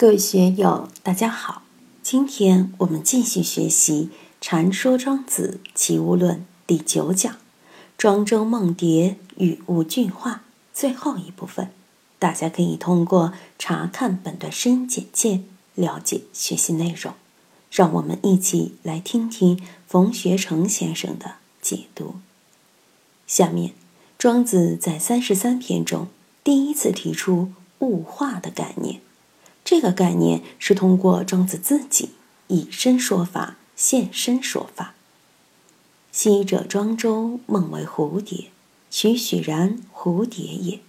[0.00, 1.60] 各位学友，大家好！
[2.02, 4.08] 今天我们继续学习
[4.40, 7.36] 《禅说庄子齐物论》第九讲
[7.98, 11.68] “庄周梦蝶与物俱化”最后一部分。
[12.18, 15.42] 大家可以通过查看本段声音简介
[15.74, 17.12] 了解学习内容。
[17.70, 22.14] 让我们一起来听听冯学成先生的解读。
[23.26, 23.74] 下面，
[24.16, 26.08] 庄子在三十三篇中
[26.42, 29.02] 第一次提出物化的概念。
[29.70, 32.08] 这个概念是通过庄子自己
[32.48, 34.94] 以身说法、现身说法。
[36.10, 38.50] 昔者庄周梦为蝴蝶，
[38.90, 40.80] 栩栩然蝴蝶也，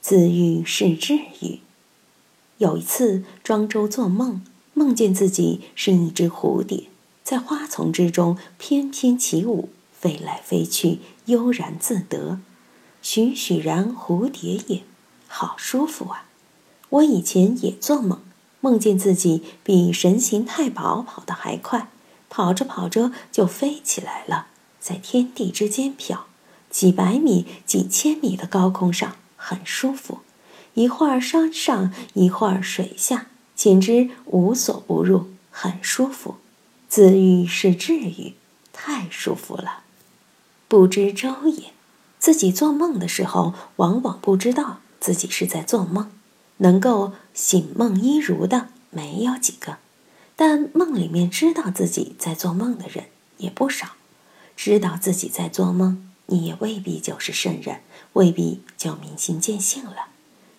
[0.00, 1.60] 自喻是至语。
[2.56, 4.40] 有一次，庄周做梦，
[4.72, 6.84] 梦见自己是一只蝴蝶，
[7.22, 12.40] 在花丛之中翩翩起舞，飞来飞去，悠然自得。
[13.02, 14.82] 栩栩然蝴蝶也，
[15.28, 16.24] 好舒服啊！
[16.94, 18.20] 我以前也做梦，
[18.60, 21.88] 梦见自己比神行太保跑得还快，
[22.28, 24.46] 跑着跑着就飞起来了，
[24.78, 26.26] 在天地之间飘，
[26.70, 30.20] 几百米、几千米的高空上，很舒服。
[30.74, 36.36] 一会儿山上，一会儿水下，简直无所不入，很舒服。
[36.88, 38.34] 自愈是治愈，
[38.72, 39.80] 太舒服了。
[40.68, 41.72] 不知周也，
[42.20, 46.12] 自己做梦的时候，往往不知道自己是在做梦。
[46.64, 49.76] 能够醒梦一如的没有几个，
[50.34, 53.04] 但梦里面知道自己在做梦的人
[53.36, 53.92] 也不少。
[54.56, 57.80] 知道自己在做梦，你也未必就是圣人，
[58.14, 60.06] 未必就明心见性了。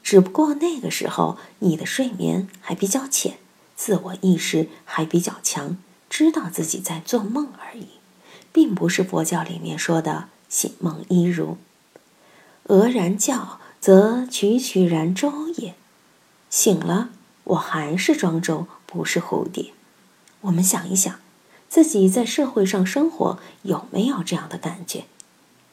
[0.03, 3.39] 只不过那个时候你的睡眠还比较浅，
[3.75, 7.87] 自我意识还比较强，知道自己在做梦而已，
[8.53, 11.57] 并不是佛教里面说的醒梦一如。
[12.65, 15.73] 俄然教则曲曲然周也。
[16.49, 17.09] 醒了，
[17.43, 19.73] 我还是庄周，不是蝴蝶。
[20.41, 21.19] 我们想一想，
[21.67, 25.05] 自己在社会上生活有没有这样的感觉？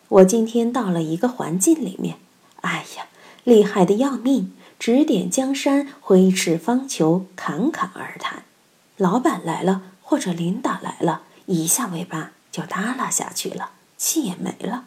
[0.09, 2.17] 我今天到了一个环境里面，
[2.63, 3.07] 哎呀，
[3.45, 8.45] 厉害的要命，指点江山，挥斥方遒，侃侃而谈。
[8.97, 14.85] 老板来了，或者领导来了，一下尾巴就耷拉下去了，气也没了。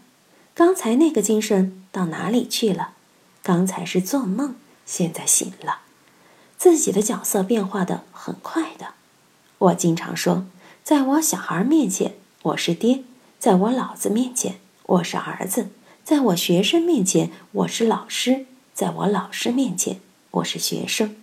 [0.53, 2.91] 刚才那个精神到哪里去了？
[3.41, 5.79] 刚才是做梦，现在醒了。
[6.57, 8.93] 自己的角色变化的很快的，
[9.57, 10.45] 我经常说，
[10.83, 13.03] 在我小孩面前我是爹，
[13.39, 15.69] 在我老子面前我是儿子，
[16.03, 19.99] 在我学生面前我是老师，在我老师面前
[20.31, 21.15] 我是学生。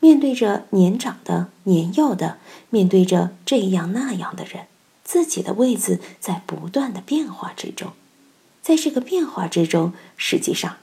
[0.00, 2.38] 面对着年长的、年幼的，
[2.70, 4.66] 面对着这样那样的人，
[5.02, 7.92] 自己的位子在不断的变化之中，
[8.62, 10.76] 在这个变化之中，实际上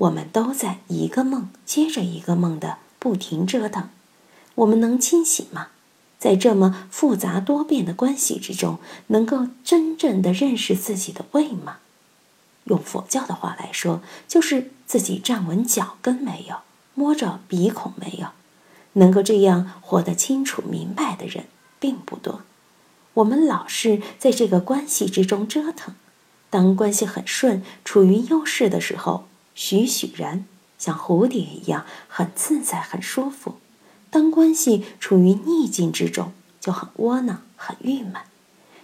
[0.00, 2.78] 我们都在一个梦接着一个梦的。
[2.98, 3.88] 不停折腾，
[4.56, 5.68] 我们能清醒吗？
[6.18, 11.78] 在这么复杂多变的关系之中，能够真正的认识自己的位吗？
[12.64, 16.56] 用佛教的话来说，就是自己站稳脚跟没有，
[16.92, 18.28] 摸着鼻孔没有。
[18.92, 21.46] 能够这样活得清楚明白的人
[21.78, 22.42] 并不多。
[23.14, 25.94] 我们老是在这个关系之中折腾，
[26.50, 29.26] 当关系很顺、处于优势的时候，
[29.60, 30.46] 栩栩然。
[30.78, 33.56] 像蝴蝶一样很自在、很舒服。
[34.08, 38.14] 当关系处于逆境之中，就很窝囊、很郁闷。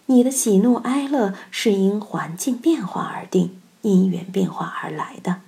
[0.05, 5.41] 你的喜怒哀乐是因环境变化而定、因缘变化而来的，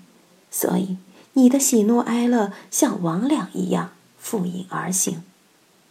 [0.50, 0.96] 所以
[1.34, 5.22] 你的喜怒哀乐像魍魉一样复影而行。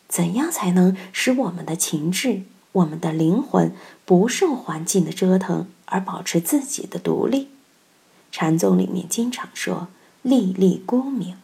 [0.09, 3.71] 怎样才能使我们的情志、我们的灵魂
[4.05, 7.49] 不受环境的折腾而保持自己的独立？
[8.39, 9.87] 禅宗里面经常说。
[10.21, 11.37] 历历功名，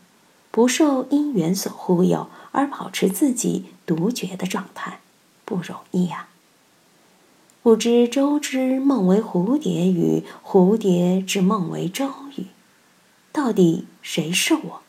[0.51, 4.99] 不受因缘所忽悠而保持自己独觉的状态，
[5.43, 6.27] 不容易呀。
[7.63, 12.45] 不知周之梦为蝴蝶语，蝴蝶之梦为周语，
[13.31, 14.81] 到底谁是我？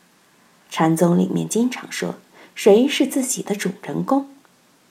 [0.69, 2.15] 禅宗里面经常说，
[2.53, 4.29] 谁是自己的主人公？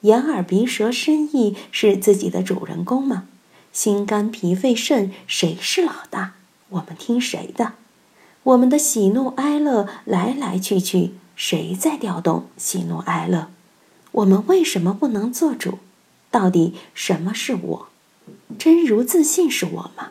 [0.01, 3.29] 眼耳鼻舌身意是自己的主人公吗？
[3.71, 6.33] 心肝脾肺肾谁是老大？
[6.75, 7.73] 我们听谁的？
[8.43, 13.47] 我们的喜怒哀乐来来去去，谁在调动喜怒哀乐？
[14.11, 15.79] 我们为什么不能做主？
[16.29, 17.87] 到底什么是我？
[18.59, 20.09] 真如自信是我吗？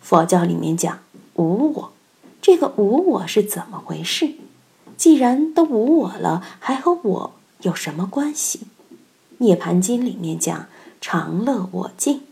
[0.00, 0.98] 佛教里面讲
[1.34, 1.92] 无我，
[2.42, 4.34] 这个无我是怎么回事？
[4.96, 8.62] 既然都无我了，还和我有什么关系？
[9.38, 10.66] 涅盘经里面讲
[11.00, 12.22] 常乐我净，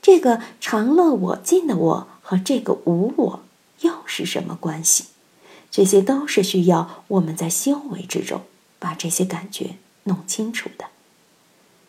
[0.00, 3.42] 这个常乐我净的我和这个无我。
[3.80, 5.06] 又是什么关系？
[5.68, 8.42] 这些都是需要我们在修为之中
[8.78, 10.84] 把这些感觉弄清楚的。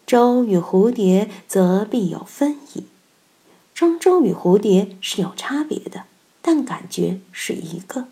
[0.07, 2.85] 舟与蝴蝶则必有分矣。
[3.75, 6.05] 庄周与蝴蝶是有差别的，
[6.41, 8.07] 但感觉是一个。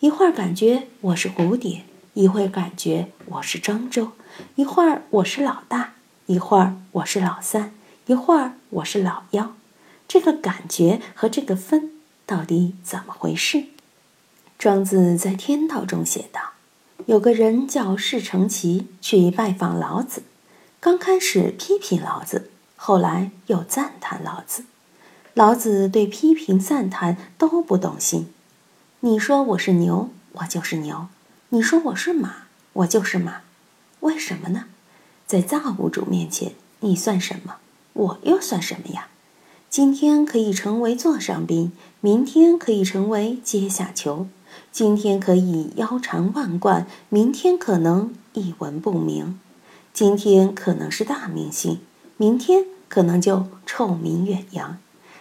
[0.00, 4.12] 一会儿感觉我是蝴蝶，一会儿感觉我是庄周，
[4.56, 5.94] 一会儿我是老大，
[6.26, 7.72] 一会儿我是老三，
[8.06, 9.54] 一会儿我是老幺。
[10.08, 11.92] 这个感觉和这个分
[12.24, 13.64] 到底怎么回事？
[14.58, 16.52] 庄子在《天道》中写道
[17.06, 20.22] ：“有个人叫释成奇，去拜访老子。
[20.80, 24.64] 刚开始批评老子，后来又赞叹老子。
[25.34, 28.32] 老子对批评赞叹都不动心。
[29.00, 31.08] 你说我是牛，我就是牛；
[31.50, 33.42] 你说我是马，我就是马。
[34.00, 34.66] 为什么呢？
[35.26, 37.56] 在造物主面前，你算什么？
[37.92, 39.08] 我又算什么呀？
[39.76, 41.70] 今天可以成为座上宾，
[42.00, 44.26] 明天可以成为阶下囚。”
[44.72, 49.34] 今天可以腰缠万贯，明天可能一文不名；
[49.92, 51.80] 今天可能是大明星，
[52.16, 54.78] 明天可能就臭名远扬。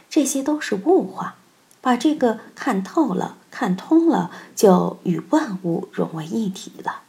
[0.09, 1.35] 这些都是物化，
[1.81, 7.01] 把这个看透了、看通了，就与万物融为一体了。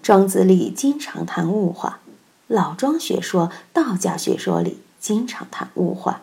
[0.00, 1.98] 庄子里经常谈物化，
[2.46, 6.22] 老庄学说、道家学说里经常谈物化。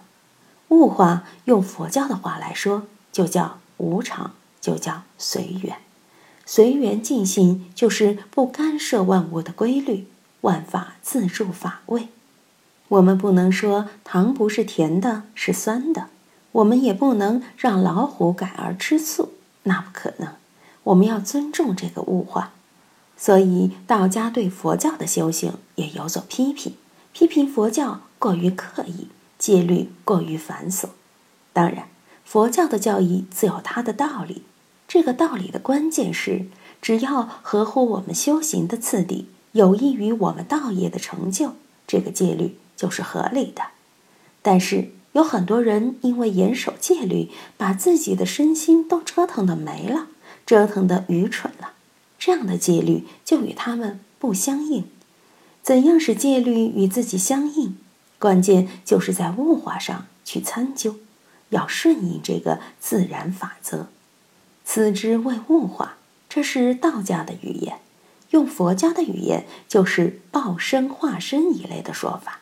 [0.74, 4.31] 物化用佛教的话来说，就叫无常。
[4.64, 5.75] 就叫随缘，
[6.46, 10.08] 随缘尽性就是不干涉万物的规律，
[10.40, 12.08] 万法自助法位。
[12.88, 16.04] 我们不能说糖不是甜的，是酸的；
[16.54, 19.34] 我们也不能让老虎改而吃素，
[19.64, 20.30] 那不可能。
[20.86, 22.54] 我们要尊重这个物化。
[23.18, 26.75] 所以道家对佛教的修行也有所批评，
[27.12, 29.10] 批评佛教过于刻意，
[29.44, 30.86] 戒律过于繁琐。
[31.51, 31.90] 当然，
[32.24, 34.44] 佛教的教义自有它的道理。
[34.88, 36.45] 这个道理的关键是，
[36.81, 41.56] 只要合乎我们修行的次第，有益于我们道业的成就，
[41.86, 43.63] 这个戒律就是合理的。
[44.42, 50.07] 但是有很多人因为严守戒律，把自己的身心都折腾的没了，
[50.46, 51.74] 折腾的愚蠢了，
[52.18, 54.86] 这样的戒律就与他们不相应。
[55.62, 57.75] 怎样使戒律与自己相应？
[58.24, 60.96] 关键就是在物化上去参究，
[61.50, 63.88] 要顺应这个自然法则。
[64.64, 65.98] 此之谓物化，
[66.30, 67.80] 这是道家的语言；
[68.30, 72.40] 用佛家的语言，就是报身化身一类的说法。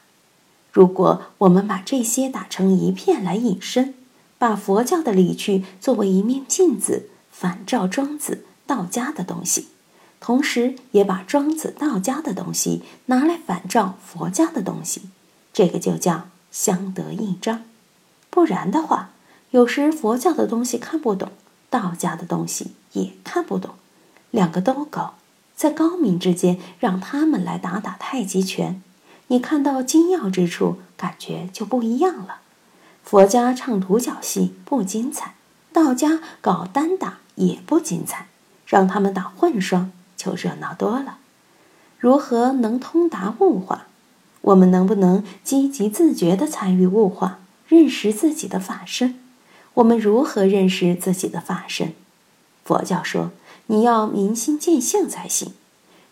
[0.71, 3.95] 如果我们把这些打成一片来引申，
[4.37, 9.69] 把佛教的理趣作为一面镜子，反照庄子道家的东西，
[10.19, 15.09] 同时也把庄子道家的东西拿来反照佛家的东西，
[15.53, 17.63] 这个就叫相得益彰。
[18.29, 19.09] 不然的话，
[19.51, 21.31] 有时佛教的东西看不懂。
[21.69, 23.75] 道家的东西也看不懂，
[24.29, 25.15] 两个都高，
[25.55, 28.83] 在高明之间让他们来打打太极拳，
[29.27, 32.39] 你看到精要之处，感觉就不一样了。
[33.05, 35.35] 佛家唱独角戏不精彩，
[35.71, 38.27] 道家搞单打也不精彩，
[38.65, 41.19] 让他们打混双就热闹多了。
[41.97, 43.87] 如何能通达物化？
[44.41, 49.19] 我们能不能积极自觉地参与物化，认识自己的法身？
[49.75, 51.93] 我们如何认识自己的法身？
[52.65, 53.31] 佛教说，
[53.67, 55.53] 你要明心见性才行。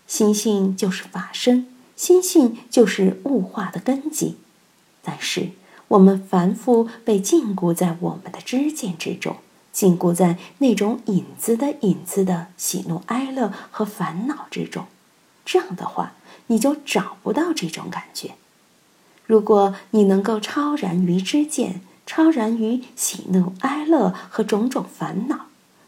[0.07, 4.37] 心性就是法身，心性就是物化的根基。
[5.03, 5.49] 但是
[5.89, 9.37] 我们凡夫被禁锢在我们的知见之中，
[9.71, 14.85] 禁锢在那种影子的影子的喜怒哀乐和烦恼之中。
[15.45, 16.13] 这样的话，
[16.49, 18.35] 你就找不到这种感觉。
[19.25, 25.45] 如果你能够超然于知见，超然于喜怒哀乐和种种烦恼，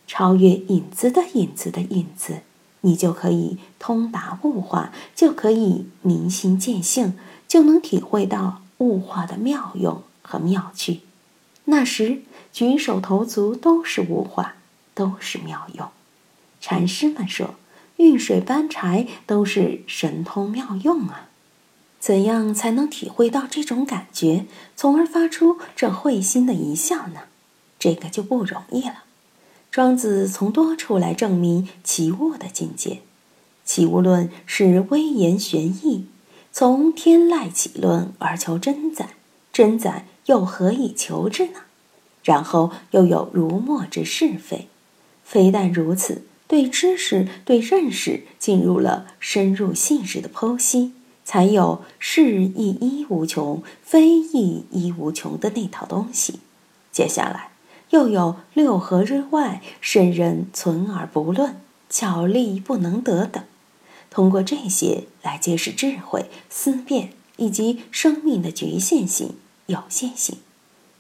[0.08, 2.42] 超越影子的影子的影子，
[2.82, 11.02] 你就可以通达物化，就可以明心见性，就能体会到物化的妙用和妙趣。
[11.66, 12.22] 那时
[12.54, 14.56] 举手投足都是物化，
[14.94, 15.88] 都是妙用。
[16.60, 17.56] 禅师们说，
[18.02, 21.30] 运水搬柴都是神通妙用啊。
[22.00, 27.22] 怎样才能体会到这种感觉，从而发出这会心的一笑呢？
[27.78, 29.04] 这个就不容易了。
[29.70, 33.02] 庄子从多处来证明起物的境界。
[33.64, 36.08] 起物论是微言玄义，
[36.52, 39.10] 从天籁起论而求真宰，
[39.54, 41.62] 真宰又何以求之呢？
[42.24, 44.68] 然后又有如墨之是非，
[45.24, 50.92] 非但如此，对知识、对认识进入了深入细致的剖析。
[51.24, 56.42] 才有是亦一无穷，非亦一无穷的那套东西。
[56.92, 57.52] 接下来
[57.92, 63.42] 又有六合之外，圣人存而不论，巧力不能得等。
[64.10, 69.36] 通过这些来揭示智慧、思辨以及生命的局限性、
[69.68, 70.40] 有限性。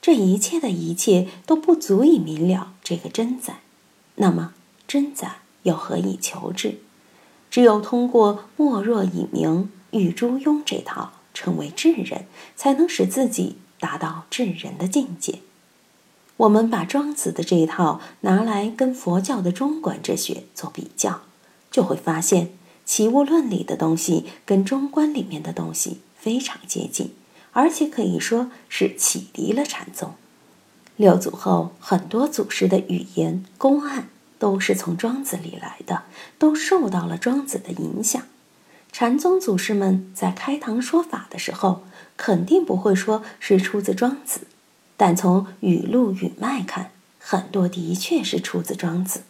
[0.01, 3.55] 这一切的一切都不足以明了这个真在。
[4.15, 4.53] 那么，
[4.91, 6.79] 真在又何以求之？
[7.50, 12.25] 只有通过莫若以明、与诸庸这套，成为智人，
[12.57, 15.39] 才能使自己达到智人的境界。
[16.36, 21.21] 我们把庄子的这一套拿来跟佛教的中观哲学做比较，
[21.71, 22.48] 就会发现
[22.83, 27.13] 《齐物论》里的东西跟中观里面的东西非常接近，
[27.53, 30.15] 而且可以说是启迪了禅宗。
[30.98, 34.10] 六祖后很多祖师的语言公案。
[34.41, 36.01] 都是从庄子里来的，
[36.39, 38.24] 都受到了庄子的影响。
[38.91, 41.83] 禅宗祖师们在开堂说法的时候，
[42.17, 44.48] 肯定不会说是出自庄子，
[44.98, 49.21] 但从语录语脉看，很多的确是出自庄子。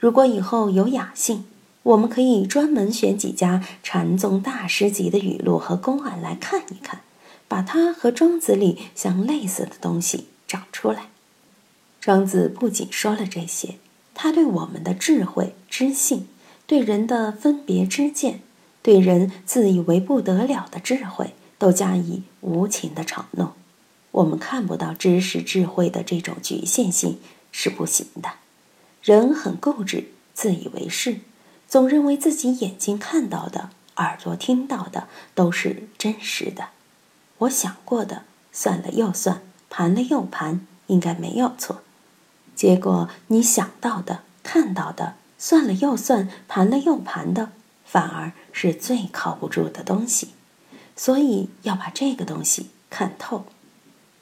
[0.00, 1.44] 如果以后有雅兴，
[1.84, 7.02] 我们可以专门选几家禅宗大师级的语录和公案来看一看，
[7.46, 11.10] 把它和庄子里相类似的东西找出来。
[12.00, 13.76] 庄子不仅说了这些。
[14.22, 16.28] 他对我们的智慧、知性，
[16.68, 18.40] 对人的分别之见，
[18.80, 23.50] 对人自以为不得了的智慧，都加以无情的嘲弄。
[24.12, 27.18] 我们看不到知识、智慧的这种局限性
[27.50, 28.34] 是不行的。
[29.02, 31.18] 人很固执，自以为是，
[31.66, 36.68] 总认为自己眼睛看到的、耳朵听到的都是真实的。
[37.38, 41.80] 我想过的，算了又算，盘了又盘，应该没有错。
[42.54, 47.50] 结果，你想到的、看到的，算了又算，盘了又盘的，
[47.84, 50.28] 反而是最靠不住的东西。
[50.94, 53.46] 所以要把这个东西看透。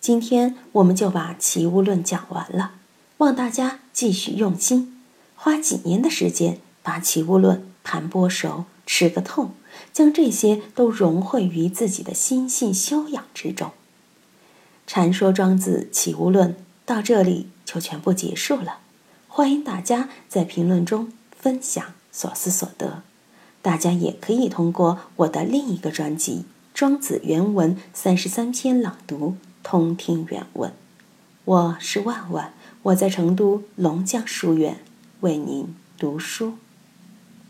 [0.01, 2.73] 今天我们就把《齐物论》讲完了，
[3.19, 5.03] 望大家继续用心，
[5.35, 9.51] 花几年的时间把《齐物论》盘剥熟、吃个透，
[9.93, 13.73] 将这些都融汇于自己的心性修养之中。
[14.87, 16.55] 禅说庄子《齐物论》
[16.87, 17.49] 到这里。
[17.73, 18.79] 就全部结束了，
[19.29, 23.05] 欢迎大家在评论中分享所思所得。
[23.63, 26.39] 大家也可以通过我的另一个专辑
[26.75, 29.29] 《庄子原文三十三篇朗读》
[29.63, 30.73] 通听原文。
[31.45, 34.81] 我是万万，我在成都龙江书院
[35.21, 36.55] 为您读书。